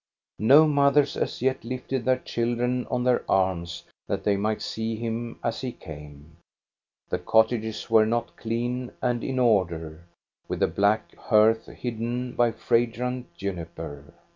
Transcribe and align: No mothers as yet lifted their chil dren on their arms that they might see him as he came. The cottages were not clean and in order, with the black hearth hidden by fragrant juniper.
No 0.39 0.67
mothers 0.67 1.15
as 1.15 1.43
yet 1.43 1.63
lifted 1.63 2.05
their 2.05 2.17
chil 2.17 2.55
dren 2.55 2.87
on 2.89 3.03
their 3.03 3.23
arms 3.29 3.83
that 4.07 4.23
they 4.23 4.35
might 4.35 4.63
see 4.63 4.95
him 4.95 5.37
as 5.43 5.61
he 5.61 5.71
came. 5.71 6.37
The 7.09 7.19
cottages 7.19 7.87
were 7.87 8.07
not 8.07 8.35
clean 8.35 8.93
and 8.99 9.23
in 9.23 9.37
order, 9.37 10.05
with 10.47 10.61
the 10.61 10.67
black 10.67 11.15
hearth 11.15 11.67
hidden 11.67 12.31
by 12.33 12.51
fragrant 12.51 13.31
juniper. 13.37 14.05